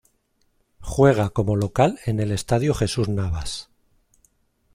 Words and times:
Juega 0.79 1.29
como 1.29 1.55
local 1.55 1.99
en 2.07 2.19
el 2.19 2.31
estadio 2.31 2.73
Jesús 2.73 3.07
Navas. 3.07 3.69